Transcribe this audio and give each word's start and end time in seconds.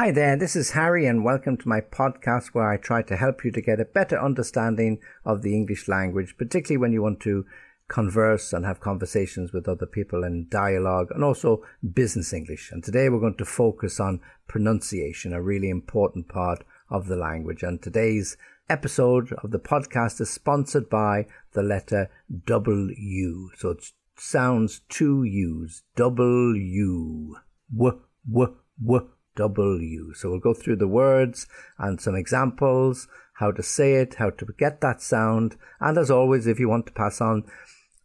Hi 0.00 0.10
there, 0.12 0.34
this 0.34 0.56
is 0.56 0.70
Harry, 0.70 1.04
and 1.04 1.26
welcome 1.26 1.58
to 1.58 1.68
my 1.68 1.82
podcast 1.82 2.54
where 2.54 2.66
I 2.66 2.78
try 2.78 3.02
to 3.02 3.18
help 3.18 3.44
you 3.44 3.50
to 3.50 3.60
get 3.60 3.80
a 3.80 3.84
better 3.84 4.18
understanding 4.18 4.98
of 5.26 5.42
the 5.42 5.54
English 5.54 5.88
language, 5.88 6.38
particularly 6.38 6.78
when 6.78 6.94
you 6.94 7.02
want 7.02 7.20
to 7.20 7.44
converse 7.88 8.54
and 8.54 8.64
have 8.64 8.80
conversations 8.80 9.52
with 9.52 9.68
other 9.68 9.84
people 9.84 10.24
and 10.24 10.48
dialogue 10.48 11.08
and 11.10 11.22
also 11.22 11.62
business 11.92 12.32
English. 12.32 12.70
And 12.72 12.82
today 12.82 13.10
we're 13.10 13.20
going 13.20 13.36
to 13.36 13.44
focus 13.44 14.00
on 14.00 14.22
pronunciation, 14.48 15.34
a 15.34 15.42
really 15.42 15.68
important 15.68 16.28
part 16.28 16.64
of 16.88 17.06
the 17.06 17.16
language. 17.16 17.62
And 17.62 17.82
today's 17.82 18.38
episode 18.70 19.34
of 19.44 19.50
the 19.50 19.58
podcast 19.58 20.18
is 20.22 20.30
sponsored 20.30 20.88
by 20.88 21.26
the 21.52 21.62
letter 21.62 22.08
W. 22.46 23.50
So 23.54 23.68
it 23.72 23.84
sounds 24.16 24.80
two 24.88 25.24
U's. 25.24 25.82
W. 25.96 27.34
W, 27.76 28.00
w, 28.26 28.56
w, 28.82 29.10
W. 29.36 30.12
So 30.14 30.30
we'll 30.30 30.40
go 30.40 30.54
through 30.54 30.76
the 30.76 30.88
words 30.88 31.46
and 31.78 32.00
some 32.00 32.14
examples, 32.14 33.08
how 33.34 33.52
to 33.52 33.62
say 33.62 33.94
it, 33.94 34.14
how 34.14 34.30
to 34.30 34.46
get 34.58 34.80
that 34.80 35.00
sound. 35.00 35.56
And 35.80 35.96
as 35.96 36.10
always, 36.10 36.46
if 36.46 36.60
you 36.60 36.68
want 36.68 36.86
to 36.86 36.92
pass 36.92 37.20
on 37.20 37.44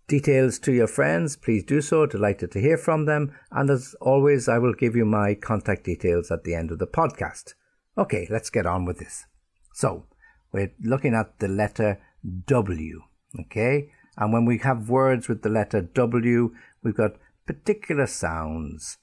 details 0.07 0.59
to 0.59 0.71
your 0.71 0.87
friends, 0.87 1.35
please 1.35 1.63
do 1.63 1.81
so. 1.81 2.05
Delighted 2.05 2.51
to 2.51 2.61
hear 2.61 2.77
from 2.77 3.05
them. 3.05 3.35
And 3.51 3.69
as 3.69 3.95
always, 4.01 4.47
I 4.47 4.59
will 4.59 4.73
give 4.73 4.95
you 4.95 5.05
my 5.05 5.35
contact 5.35 5.83
details 5.83 6.31
at 6.31 6.43
the 6.43 6.55
end 6.55 6.71
of 6.71 6.79
the 6.79 6.87
podcast. 6.87 7.53
Okay, 7.97 8.27
let's 8.29 8.49
get 8.49 8.65
on 8.65 8.85
with 8.85 8.99
this. 8.99 9.25
So, 9.73 10.05
we're 10.51 10.73
looking 10.81 11.13
at 11.13 11.39
the 11.39 11.47
letter 11.47 12.01
W. 12.47 13.01
Okay? 13.39 13.89
And 14.17 14.31
when 14.31 14.45
we 14.45 14.59
have 14.59 14.89
words 14.89 15.27
with 15.27 15.41
the 15.41 15.49
letter 15.49 15.81
W, 15.81 16.53
we've 16.81 16.95
got 16.95 17.17
particular 17.45 18.07
sounds. 18.07 18.97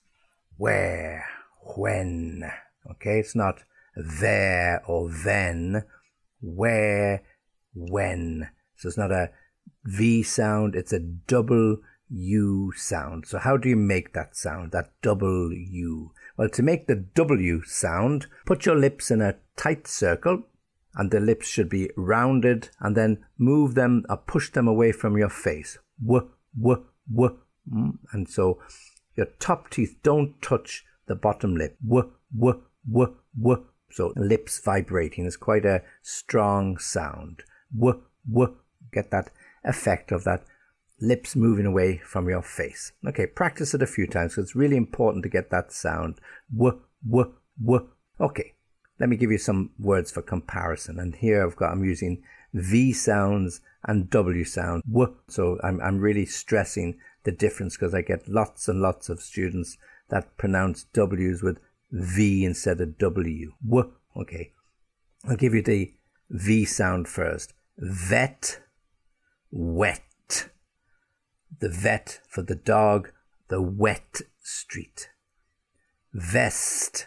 Where, 0.57 1.27
when. 1.77 2.51
Okay? 2.91 3.21
It's 3.21 3.35
not 3.35 3.63
there 3.97 4.83
or 4.87 5.11
then. 5.11 5.85
Where, 6.41 7.23
when. 7.75 8.49
So 8.77 8.89
it's 8.89 8.99
not 8.99 9.13
a 9.13 9.31
V 9.85 10.23
sound, 10.23 10.75
it's 10.75 10.93
a 10.93 11.01
double 11.01 11.79
U 12.09 12.73
sound. 12.77 13.27
So 13.27 13.39
how 13.39 13.57
do 13.57 13.69
you 13.69 13.77
make 13.77 14.13
that 14.13 14.37
sound, 14.37 14.73
that 14.73 14.93
double 15.03 15.53
U? 15.53 16.13
Well, 16.37 16.49
to 16.51 16.63
make 16.63 16.87
the 16.87 16.97
W 16.97 17.63
sound, 17.65 18.27
put 18.47 18.67
your 18.67 18.77
lips 18.77 19.11
in 19.11 19.21
a 19.21 19.37
tight 19.57 19.87
circle 19.87 20.45
and 20.95 21.11
the 21.11 21.21
lips 21.21 21.47
should 21.47 21.69
be 21.69 21.91
rounded 21.97 22.71
and 22.81 22.97
then 22.97 23.25
move 23.39 23.75
them 23.75 24.05
or 24.09 24.17
push 24.17 24.51
them 24.51 24.69
away 24.69 24.93
from 24.93 25.17
your 25.17 25.31
face. 25.31 25.79
W, 26.01 26.29
w, 26.61 26.85
w. 27.11 27.39
Mm. 27.73 27.99
And 28.13 28.29
so 28.29 28.61
your 29.17 29.27
top 29.39 29.71
teeth 29.71 29.97
don't 30.03 30.41
touch 30.43 30.85
the 31.07 31.15
bottom 31.15 31.57
lip. 31.57 31.77
W, 31.87 32.11
w, 32.37 32.63
w, 32.91 33.17
w. 33.41 33.67
So 33.91 34.13
lips 34.17 34.61
vibrating 34.61 35.27
is 35.27 35.37
quite 35.37 35.65
a 35.65 35.83
strong 36.03 36.79
sound. 36.79 37.43
W, 37.75 38.03
w. 38.31 38.57
Get 38.93 39.11
that 39.11 39.31
effect 39.65 40.13
of 40.13 40.25
that 40.25 40.45
lips 41.01 41.35
moving 41.35 41.67
away 41.67 41.99
from 41.99 42.29
your 42.29 42.43
face. 42.43 42.93
Okay, 43.07 43.27
practice 43.27 43.75
it 43.75 43.83
a 43.83 43.87
few 43.87 44.07
times 44.07 44.33
because 44.33 44.51
it's 44.51 44.57
really 44.57 44.77
important 44.77 45.23
to 45.25 45.29
get 45.29 45.51
that 45.51 45.73
sound. 45.73 46.21
W, 46.57 46.81
w, 47.05 47.33
w. 47.65 47.89
Okay, 48.21 48.55
let 49.01 49.09
me 49.09 49.17
give 49.17 49.33
you 49.33 49.39
some 49.39 49.71
words 49.79 50.13
for 50.13 50.23
comparison. 50.23 50.99
And 50.99 51.17
here 51.17 51.45
I've 51.45 51.57
got, 51.57 51.73
I'm 51.73 51.85
using 51.85 52.23
V 52.55 52.93
sounds 52.93 53.61
and 53.85 54.09
W 54.11 54.45
sound. 54.45 54.83
W. 54.87 55.15
So 55.29 55.59
I'm, 55.65 55.81
I'm 55.81 55.99
really 55.99 56.27
stressing 56.27 56.99
the 57.25 57.33
difference 57.33 57.77
because 57.77 57.95
I 57.95 58.03
get 58.03 58.29
lots 58.29 58.69
and 58.69 58.81
lots 58.81 59.09
of 59.09 59.21
students 59.21 59.77
that 60.13 60.37
pronounce 60.37 60.85
W's 60.93 61.43
with 61.43 61.59
V 61.91 62.45
instead 62.45 62.83
of 62.83 62.99
W. 62.99 63.53
W. 63.67 63.93
Okay. 64.15 64.53
I'll 65.27 65.37
give 65.37 65.55
you 65.55 65.63
the 65.63 65.95
V 66.29 66.67
sound 66.67 67.09
first. 67.09 67.55
Vet, 67.79 68.61
wet. 69.51 70.51
The 71.61 71.71
vet 71.71 72.21
for 72.29 72.43
the 72.43 72.55
dog, 72.55 73.11
the 73.49 73.63
wet 73.63 74.21
street. 74.43 75.09
Vest 76.13 77.07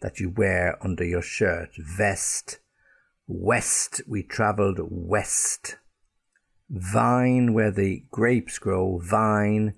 that 0.00 0.18
you 0.18 0.30
wear 0.30 0.78
under 0.82 1.04
your 1.04 1.22
shirt. 1.22 1.76
Vest. 1.76 2.58
West, 3.26 4.00
we 4.08 4.22
travelled 4.22 4.78
west. 4.80 5.76
Vine, 6.70 7.52
where 7.52 7.70
the 7.70 8.04
grapes 8.10 8.58
grow. 8.58 8.98
Vine. 9.02 9.74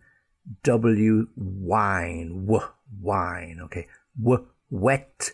W, 0.63 1.29
wine. 1.37 2.47
W, 2.47 2.61
wine. 3.01 3.61
Okay. 3.65 3.87
W, 4.21 4.47
wet. 4.71 5.33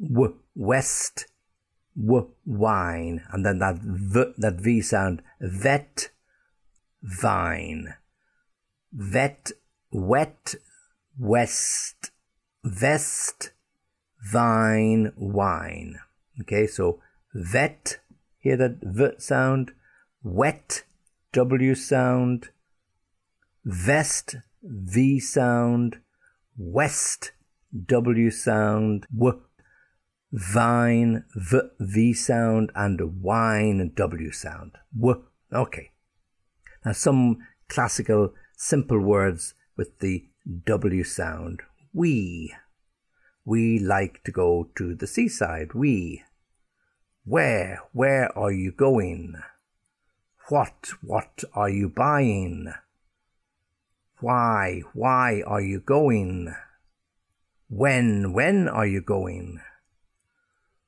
W, 0.00 0.34
west 0.54 1.26
w 1.96 2.30
wine, 2.44 3.22
and 3.32 3.44
then 3.44 3.58
that 3.58 3.78
v, 3.78 4.24
that 4.36 4.60
v 4.60 4.80
sound, 4.80 5.22
vet, 5.40 6.10
vine, 7.02 7.94
vet, 8.92 9.52
wet, 9.90 10.54
west, 11.18 12.10
vest, 12.64 13.52
vine, 14.30 15.12
wine. 15.16 15.98
Okay, 16.42 16.66
so 16.66 17.00
vet, 17.34 17.98
hear 18.38 18.56
that 18.56 18.78
v 18.82 19.12
sound, 19.18 19.72
wet, 20.22 20.84
w 21.32 21.74
sound, 21.74 22.50
vest, 23.66 24.36
v 24.62 25.18
sound, 25.18 25.96
west, 26.56 27.32
w 27.86 28.30
sound, 28.30 29.06
w 29.12 29.42
vine, 30.32 31.24
v, 31.34 31.60
v 31.80 32.12
sound, 32.12 32.70
and 32.76 33.00
wine, 33.20 33.90
w 33.96 34.30
sound. 34.30 34.72
W. 34.94 35.24
Okay. 35.52 35.90
Now 36.84 36.92
some 36.92 37.38
classical 37.68 38.34
simple 38.56 39.00
words 39.00 39.54
with 39.76 39.98
the 39.98 40.28
w 40.64 41.02
sound. 41.02 41.62
We. 41.92 42.54
We 43.44 43.80
like 43.80 44.22
to 44.24 44.32
go 44.32 44.70
to 44.76 44.94
the 44.94 45.08
seaside. 45.08 45.74
We. 45.74 46.22
Where, 47.24 47.80
where 47.92 48.36
are 48.38 48.52
you 48.52 48.70
going? 48.70 49.34
What, 50.48 50.90
what 51.02 51.42
are 51.54 51.68
you 51.68 51.88
buying? 51.88 52.72
Why, 54.20 54.82
why 54.94 55.42
are 55.46 55.60
you 55.60 55.80
going? 55.80 56.54
When, 57.68 58.32
when 58.32 58.66
are 58.66 58.86
you 58.86 59.02
going? 59.02 59.60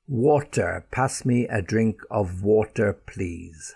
Water, 0.06 0.86
pass 0.90 1.26
me 1.26 1.46
a 1.46 1.60
drink 1.60 2.00
of 2.10 2.42
water, 2.42 2.94
please. 2.94 3.74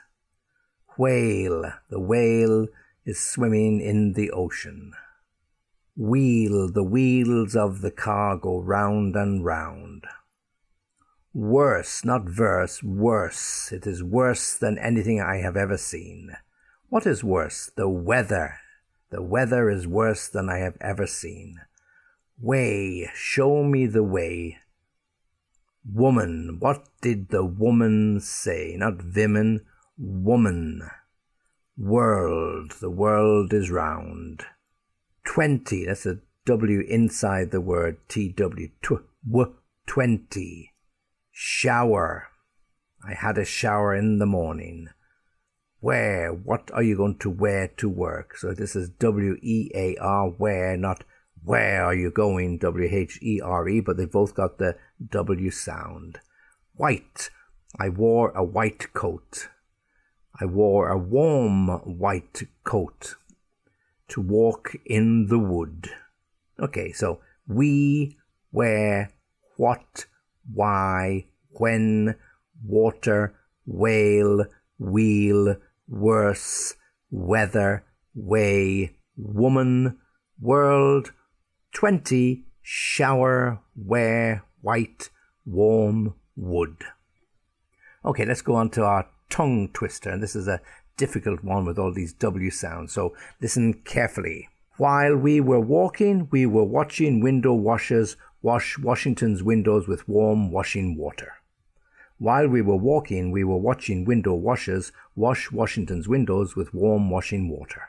Whale, 0.96 1.74
the 1.90 2.00
whale 2.00 2.68
is 3.04 3.20
swimming 3.20 3.82
in 3.82 4.14
the 4.14 4.30
ocean. 4.30 4.94
Wheel, 5.94 6.72
the 6.72 6.82
wheels 6.82 7.54
of 7.54 7.82
the 7.82 7.90
car 7.90 8.38
go 8.38 8.58
round 8.58 9.14
and 9.16 9.44
round. 9.44 10.04
Worse, 11.34 12.06
not 12.06 12.24
verse, 12.24 12.82
worse. 12.82 13.70
It 13.70 13.86
is 13.86 14.02
worse 14.02 14.54
than 14.54 14.78
anything 14.78 15.20
I 15.20 15.36
have 15.42 15.56
ever 15.58 15.76
seen. 15.76 16.36
What 16.88 17.06
is 17.06 17.22
worse? 17.22 17.70
The 17.76 17.88
weather. 17.88 18.61
The 19.12 19.22
weather 19.22 19.68
is 19.68 19.86
worse 19.86 20.26
than 20.26 20.48
I 20.48 20.56
have 20.60 20.78
ever 20.80 21.06
seen. 21.06 21.60
Way, 22.40 23.10
show 23.14 23.62
me 23.62 23.84
the 23.84 24.02
way. 24.02 24.56
Woman. 25.84 26.56
What 26.58 26.88
did 27.02 27.28
the 27.28 27.44
woman 27.44 28.20
say? 28.20 28.74
Not 28.78 29.14
women, 29.14 29.66
woman. 29.98 30.88
World. 31.76 32.72
The 32.80 32.88
world 32.88 33.52
is 33.52 33.70
round. 33.70 34.46
Twenty. 35.24 35.84
That's 35.84 36.06
a 36.06 36.20
W 36.46 36.80
inside 36.80 37.50
the 37.50 37.60
word 37.60 37.98
TW. 38.08 38.70
Tw. 38.80 39.04
W. 39.30 39.54
Twenty. 39.86 40.72
Shower. 41.30 42.28
I 43.06 43.12
had 43.12 43.36
a 43.36 43.44
shower 43.44 43.94
in 43.94 44.18
the 44.18 44.26
morning. 44.26 44.88
Wear? 45.82 46.32
What 46.32 46.70
are 46.72 46.82
you 46.82 46.96
going 46.96 47.18
to 47.18 47.28
wear 47.28 47.68
to 47.76 47.88
work? 47.88 48.36
So 48.38 48.54
this 48.54 48.76
is 48.76 48.88
W 48.88 49.36
E 49.42 49.70
A 49.74 49.96
R, 49.96 50.30
wear, 50.30 50.76
not 50.76 51.04
where 51.44 51.84
are 51.84 51.94
you 51.94 52.12
going? 52.12 52.58
W 52.58 52.88
H 52.88 53.18
E 53.20 53.40
R 53.42 53.68
E, 53.68 53.80
but 53.80 53.96
they 53.96 54.04
both 54.04 54.34
got 54.34 54.58
the 54.58 54.76
W 55.10 55.50
sound. 55.50 56.20
White. 56.74 57.30
I 57.78 57.88
wore 57.88 58.30
a 58.30 58.44
white 58.44 58.92
coat. 58.92 59.48
I 60.40 60.44
wore 60.44 60.88
a 60.88 60.98
warm 60.98 61.68
white 61.98 62.42
coat 62.62 63.16
to 64.08 64.20
walk 64.20 64.76
in 64.86 65.26
the 65.26 65.38
wood. 65.38 65.90
Okay, 66.60 66.92
so 66.92 67.20
we, 67.48 68.18
where, 68.50 69.10
what, 69.56 70.06
why, 70.52 71.26
when, 71.50 72.14
water, 72.64 73.34
whale, 73.66 74.44
wheel, 74.78 75.56
worse, 75.92 76.74
weather, 77.10 77.84
way, 78.14 78.96
woman, 79.16 79.98
world, 80.40 81.12
20 81.74 82.44
shower, 82.62 83.60
wear, 83.76 84.44
white, 84.62 85.10
warm, 85.44 86.14
wood. 86.34 86.76
Okay, 88.04 88.24
let's 88.24 88.42
go 88.42 88.54
on 88.54 88.70
to 88.70 88.82
our 88.84 89.06
tongue 89.30 89.68
twister. 89.72 90.10
And 90.10 90.22
this 90.22 90.34
is 90.34 90.48
a 90.48 90.60
difficult 90.96 91.44
one 91.44 91.64
with 91.64 91.78
all 91.78 91.92
these 91.92 92.12
W 92.14 92.50
sounds. 92.50 92.92
So 92.92 93.14
listen 93.40 93.74
carefully. 93.84 94.48
While 94.78 95.16
we 95.16 95.40
were 95.40 95.60
walking, 95.60 96.28
we 96.30 96.46
were 96.46 96.64
watching 96.64 97.20
window 97.20 97.52
washers 97.52 98.16
wash 98.40 98.78
Washington's 98.78 99.42
windows 99.42 99.86
with 99.86 100.08
warm 100.08 100.50
washing 100.50 100.96
water. 100.96 101.34
While 102.22 102.46
we 102.46 102.62
were 102.62 102.76
walking, 102.76 103.32
we 103.32 103.42
were 103.42 103.56
watching 103.56 104.04
window 104.04 104.34
washers 104.34 104.92
wash 105.16 105.50
Washington's 105.50 106.06
windows 106.06 106.54
with 106.54 106.72
warm 106.72 107.10
washing 107.10 107.48
water. 107.48 107.82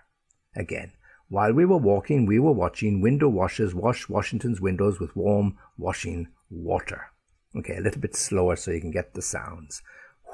Again, 0.56 0.94
while 1.30 1.54
we 1.54 1.66
were 1.66 1.78
walking, 1.78 2.26
we 2.26 2.40
were 2.40 2.52
watching 2.52 3.00
window 3.00 3.30
washers 3.30 3.76
wash 3.76 4.10
Washington's 4.10 4.60
windows 4.60 5.00
with 5.00 5.16
warm 5.16 5.60
washing 5.78 6.30
water. 6.50 7.12
Okay, 7.56 7.78
a 7.78 7.82
little 7.82 8.02
bit 8.02 8.16
slower 8.16 8.56
so 8.56 8.72
you 8.72 8.82
can 8.82 8.90
get 8.90 9.14
the 9.14 9.22
sounds. 9.22 9.84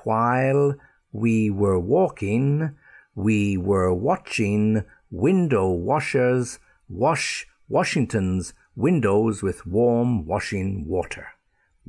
While 0.06 0.76
we 1.12 1.50
were 1.50 1.78
walking, 1.78 2.78
we 3.16 3.58
were 3.58 3.94
watching 3.94 4.86
window 5.12 5.70
washers 5.72 6.60
wash 6.88 7.48
Washington's 7.68 8.54
windows 8.78 9.44
with 9.44 9.68
warm 9.68 10.26
washing 10.26 10.88
water. 10.88 11.28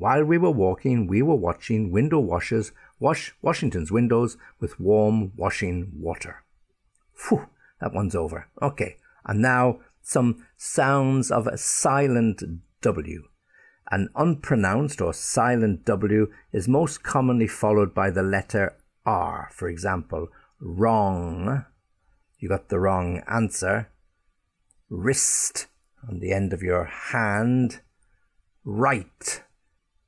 While 0.00 0.24
we 0.24 0.38
were 0.38 0.50
walking, 0.50 1.06
we 1.06 1.20
were 1.20 1.36
watching 1.36 1.90
window 1.90 2.20
washers 2.20 2.72
wash 2.98 3.34
Washington's 3.42 3.92
windows 3.92 4.38
with 4.58 4.80
warm 4.80 5.32
washing 5.36 5.92
water. 5.94 6.42
Phew, 7.12 7.50
that 7.82 7.92
one's 7.92 8.14
over. 8.14 8.48
Okay, 8.62 8.96
and 9.26 9.42
now 9.42 9.80
some 10.00 10.46
sounds 10.56 11.30
of 11.30 11.46
a 11.46 11.58
silent 11.58 12.42
W. 12.80 13.24
An 13.90 14.08
unpronounced 14.16 15.02
or 15.02 15.12
silent 15.12 15.84
W 15.84 16.32
is 16.50 16.66
most 16.66 17.02
commonly 17.02 17.46
followed 17.46 17.92
by 17.92 18.08
the 18.08 18.22
letter 18.22 18.78
R. 19.04 19.50
For 19.52 19.68
example, 19.68 20.28
wrong. 20.60 21.66
You 22.38 22.48
got 22.48 22.70
the 22.70 22.80
wrong 22.80 23.22
answer. 23.28 23.90
Wrist 24.88 25.66
on 26.08 26.20
the 26.20 26.32
end 26.32 26.54
of 26.54 26.62
your 26.62 26.86
hand. 26.86 27.82
Right. 28.64 29.42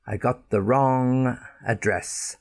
I 0.05 0.17
got 0.17 0.49
the 0.49 0.61
wrong 0.61 1.39
address. 1.65 2.35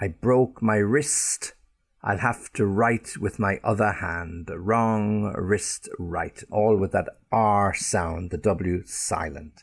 I 0.00 0.08
broke 0.08 0.60
my 0.60 0.76
wrist. 0.76 1.54
I'll 2.02 2.18
have 2.18 2.52
to 2.54 2.66
write 2.66 3.16
with 3.18 3.38
my 3.38 3.60
other 3.62 3.92
hand. 3.92 4.50
Wrong, 4.52 5.32
wrist, 5.36 5.88
right. 6.00 6.42
All 6.50 6.76
with 6.76 6.90
that 6.92 7.08
R 7.30 7.74
sound, 7.74 8.32
the 8.32 8.38
W 8.38 8.82
silent. 8.84 9.62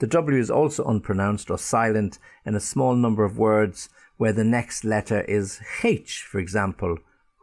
The 0.00 0.06
W 0.06 0.38
is 0.38 0.50
also 0.50 0.84
unpronounced 0.84 1.50
or 1.50 1.58
silent 1.58 2.18
in 2.44 2.54
a 2.54 2.60
small 2.60 2.94
number 2.94 3.24
of 3.24 3.38
words 3.38 3.88
where 4.18 4.32
the 4.32 4.44
next 4.44 4.84
letter 4.84 5.22
is 5.22 5.60
H, 5.82 6.26
for 6.30 6.38
example, 6.38 6.98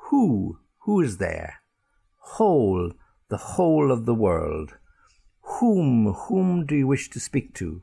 who, 0.10 0.60
who 0.80 1.02
is 1.02 1.18
there? 1.18 1.62
Whole, 2.18 2.94
the 3.30 3.38
whole 3.38 3.92
of 3.92 4.06
the 4.06 4.14
world. 4.14 4.78
Whom, 5.42 6.14
whom 6.14 6.68
do 6.68 6.76
you 6.76 6.86
wish 6.86 7.10
to 7.10 7.20
speak 7.20 7.56
to? 7.56 7.82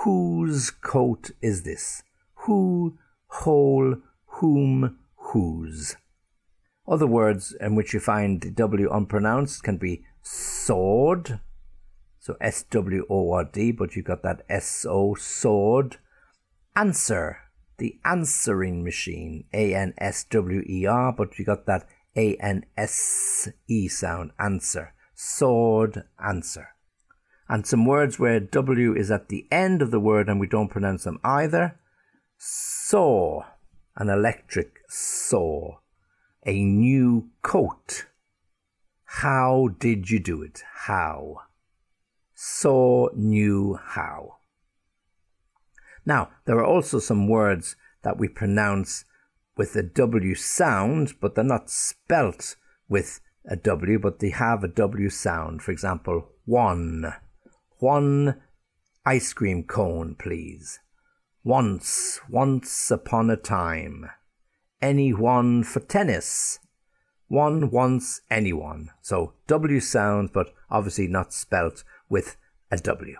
Whose 0.00 0.70
coat 0.70 1.30
is 1.40 1.62
this? 1.62 2.02
Who, 2.46 2.98
whole, 3.28 3.96
whom, 4.26 4.98
whose. 5.16 5.96
Other 6.88 7.06
words 7.06 7.54
in 7.60 7.76
which 7.76 7.94
you 7.94 8.00
find 8.00 8.54
W 8.56 8.90
unpronounced 8.90 9.62
can 9.62 9.76
be 9.76 10.04
sword, 10.20 11.40
so 12.18 12.36
S 12.40 12.64
W 12.64 13.06
O 13.08 13.32
R 13.32 13.44
D, 13.44 13.70
but 13.70 13.94
you've 13.94 14.06
got 14.06 14.22
that 14.24 14.42
S 14.48 14.84
O 14.88 15.14
sword. 15.14 15.98
Answer, 16.74 17.38
the 17.78 18.00
answering 18.04 18.82
machine, 18.82 19.44
A 19.52 19.74
N 19.74 19.94
S 19.98 20.24
W 20.24 20.64
E 20.68 20.86
R, 20.86 21.12
but 21.12 21.38
you 21.38 21.44
got 21.44 21.66
that 21.66 21.86
A 22.16 22.34
N 22.36 22.64
S 22.76 23.48
E 23.68 23.86
sound, 23.88 24.32
answer. 24.38 24.94
Sword, 25.14 26.04
answer. 26.18 26.70
And 27.52 27.66
some 27.66 27.84
words 27.84 28.18
where 28.18 28.40
W 28.40 28.96
is 28.96 29.10
at 29.10 29.28
the 29.28 29.46
end 29.50 29.82
of 29.82 29.90
the 29.90 30.00
word 30.00 30.30
and 30.30 30.40
we 30.40 30.46
don't 30.46 30.70
pronounce 30.70 31.04
them 31.04 31.20
either. 31.22 31.78
Saw, 32.38 33.42
an 33.94 34.08
electric 34.08 34.78
saw. 34.88 35.76
A 36.46 36.64
new 36.64 37.28
coat. 37.42 38.06
How 39.04 39.68
did 39.78 40.08
you 40.08 40.18
do 40.18 40.40
it? 40.40 40.62
How? 40.86 41.42
saw, 42.44 43.08
new 43.14 43.78
how. 43.80 44.38
Now, 46.04 46.30
there 46.44 46.56
are 46.56 46.64
also 46.64 46.98
some 46.98 47.28
words 47.28 47.76
that 48.02 48.18
we 48.18 48.28
pronounce 48.28 49.04
with 49.56 49.76
a 49.76 49.82
W 49.82 50.34
sound, 50.34 51.14
but 51.20 51.34
they're 51.34 51.44
not 51.44 51.70
spelt 51.70 52.56
with 52.88 53.20
a 53.44 53.54
W, 53.54 53.98
but 54.00 54.18
they 54.18 54.30
have 54.30 54.64
a 54.64 54.68
W 54.68 55.08
sound. 55.10 55.62
For 55.62 55.70
example, 55.70 56.30
one. 56.46 57.14
One 57.82 58.40
ice 59.04 59.32
cream 59.32 59.64
cone, 59.64 60.14
please. 60.16 60.78
Once, 61.42 62.20
once 62.30 62.92
upon 62.92 63.28
a 63.28 63.36
time. 63.36 64.08
Anyone 64.80 65.64
for 65.64 65.80
tennis. 65.80 66.60
One, 67.26 67.72
once, 67.72 68.20
anyone. 68.30 68.90
So 69.00 69.32
W 69.48 69.80
sounds, 69.80 70.30
but 70.32 70.54
obviously 70.70 71.08
not 71.08 71.32
spelt 71.32 71.82
with 72.08 72.36
a 72.70 72.76
W. 72.76 73.16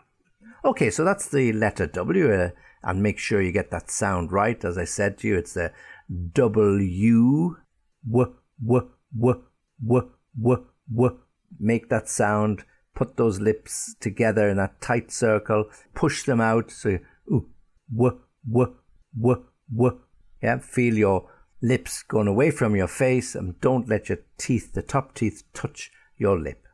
Okay, 0.65 0.91
so 0.91 1.05
that's 1.05 1.29
the 1.29 1.53
letter 1.53 1.89
W, 1.89 2.33
uh, 2.33 2.51
and 2.85 3.03
make 3.03 3.19
sure 3.19 3.43
you 3.43 3.51
get 3.51 3.73
that 3.73 3.91
sound 3.91 4.31
right. 4.31 4.65
As 4.65 4.79
I 4.79 4.85
said 4.85 5.19
to 5.19 5.27
you, 5.27 5.39
it's 5.39 5.55
the 5.55 5.73
w, 6.35 6.79
w, 6.79 7.57
w, 8.09 8.37
w, 8.63 9.43
w, 9.81 10.67
w. 10.95 11.19
Make 11.59 11.89
that 11.89 12.09
sound. 12.09 12.65
Put 12.95 13.17
those 13.17 13.41
lips 13.41 13.95
together 14.01 14.49
in 14.49 14.57
that 14.59 14.81
tight 14.81 15.11
circle. 15.11 15.67
Push 15.95 16.25
them 16.25 16.41
out. 16.41 16.71
So, 16.71 16.99
ooh, 17.31 17.49
w, 17.95 18.19
w, 18.51 18.75
w, 19.19 19.45
w. 19.75 20.01
Yeah, 20.43 20.59
feel 20.59 20.95
your 20.95 21.31
lips 21.61 22.03
going 22.03 22.27
away 22.27 22.51
from 22.51 22.75
your 22.75 22.89
face, 22.89 23.35
and 23.35 23.61
don't 23.61 23.89
let 23.89 24.09
your 24.09 24.19
teeth, 24.37 24.73
the 24.73 24.83
top 24.83 25.15
teeth, 25.15 25.45
touch 25.55 25.91
your 26.19 26.39
lip. 26.39 26.67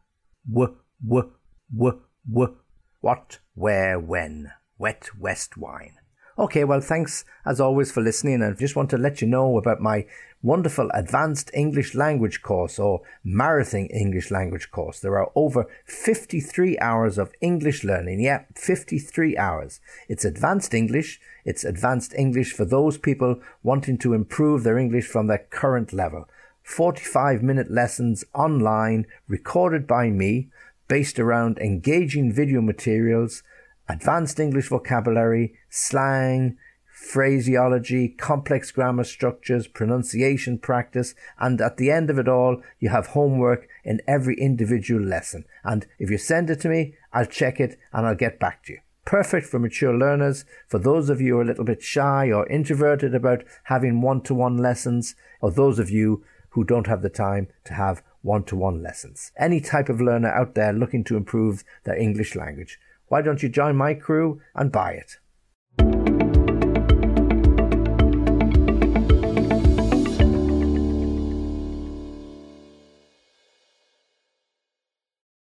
W, 0.51 0.77
w, 1.07 1.31
w, 1.77 2.01
w, 2.33 2.57
what, 3.01 3.39
where, 3.55 3.99
when. 4.01 4.53
Wet 4.79 5.09
West 5.19 5.57
wine. 5.57 5.97
Okay, 6.39 6.63
well, 6.63 6.81
thanks 6.81 7.25
as 7.45 7.61
always 7.61 7.91
for 7.91 8.01
listening. 8.01 8.35
And 8.35 8.45
I 8.45 8.51
just 8.53 8.77
want 8.77 8.91
to 8.91 8.97
let 8.97 9.21
you 9.21 9.27
know 9.27 9.59
about 9.59 9.81
my 9.81 10.07
wonderful 10.41 10.89
advanced 10.95 11.51
English 11.53 11.97
language 11.97 12.43
course 12.43 12.79
or 12.79 13.01
marathon 13.25 13.87
English 13.87 14.31
language 14.31 14.71
course. 14.71 15.01
There 15.01 15.19
are 15.19 15.33
over 15.35 15.67
53 15.85 16.79
hours 16.79 17.19
of 17.19 17.33
English 17.41 17.83
learning. 17.83 18.21
Yeah, 18.21 18.45
53 18.55 19.37
hours. 19.37 19.81
It's 20.09 20.25
advanced 20.25 20.75
English. 20.75 21.21
It's 21.45 21.65
advanced 21.65 22.15
English 22.15 22.53
for 22.53 22.65
those 22.65 22.99
people 22.99 23.41
wanting 23.65 23.99
to 23.99 24.15
improve 24.15 24.63
their 24.63 24.79
English 24.79 25.09
from 25.09 25.27
their 25.27 25.45
current 25.51 25.93
level. 25.93 26.29
45 26.63 27.43
minute 27.43 27.69
lessons 27.69 28.25
online 28.33 29.07
recorded 29.27 29.89
by 29.89 30.11
me 30.11 30.51
based 30.87 31.19
around 31.19 31.59
engaging 31.59 32.33
video 32.33 32.61
materials, 32.61 33.43
advanced 33.89 34.39
English 34.39 34.69
vocabulary, 34.69 35.55
slang, 35.69 36.57
phraseology, 36.99 38.09
complex 38.09 38.71
grammar 38.73 39.05
structures, 39.05 39.69
pronunciation 39.69 40.59
practice, 40.59 41.15
and 41.39 41.61
at 41.61 41.77
the 41.77 41.91
end 41.91 42.11
of 42.11 42.19
it 42.19 42.29
all, 42.29 42.61
you 42.81 42.89
have 42.89 43.09
homework 43.09 43.69
in 43.85 44.01
every 44.07 44.35
individual 44.39 45.01
lesson. 45.01 45.45
And 45.63 45.87
if 45.99 46.11
you 46.11 46.19
send 46.19 46.51
it 46.51 46.61
to 46.63 46.69
me, 46.69 46.95
I'll 47.13 47.27
check 47.27 47.61
it 47.61 47.79
and 47.93 48.07
I'll 48.07 48.17
get 48.17 48.41
back 48.41 48.65
to 48.65 48.75
you. 48.75 48.81
Perfect 49.05 49.47
for 49.47 49.59
mature 49.59 49.97
learners, 49.97 50.45
for 50.67 50.79
those 50.79 51.09
of 51.09 51.21
you 51.21 51.35
who 51.35 51.39
are 51.39 51.43
a 51.43 51.47
little 51.47 51.65
bit 51.65 51.83
shy 51.83 52.31
or 52.31 52.47
introverted 52.49 53.15
about 53.15 53.45
having 53.65 54.03
one 54.03 54.21
to 54.23 54.35
one 54.35 54.59
lessons, 54.59 55.15
or 55.41 55.51
those 55.51 55.79
of 55.79 55.89
you 55.89 56.25
who 56.51 56.65
don't 56.65 56.89
have 56.89 57.03
the 57.03 57.09
time 57.09 57.49
to 57.65 57.75
have 57.75 58.03
one 58.23 58.43
to 58.45 58.57
one 58.57 58.83
lessons. 58.83 59.33
Any 59.39 59.61
type 59.61 59.89
of 59.89 60.01
learner 60.01 60.29
out 60.29 60.55
there 60.55 60.73
looking 60.73 61.05
to 61.05 61.17
improve 61.17 61.65
their 61.85 61.97
English 61.97 62.35
language. 62.35 62.79
Why 63.09 63.23
don't 63.23 63.43
you 63.43 63.49
join 63.49 63.77
my 63.77 63.95
crew 63.95 64.41
and 64.55 64.71
buy 64.71 64.93
it? 64.93 65.19